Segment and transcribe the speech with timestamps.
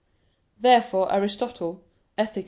[0.59, 1.83] Therefore Aristotle
[2.17, 2.39] (Ethic.